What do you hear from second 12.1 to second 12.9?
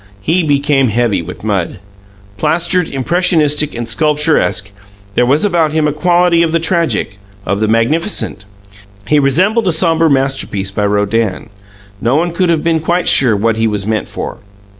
one could have been